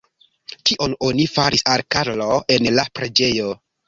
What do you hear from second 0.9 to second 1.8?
oni faris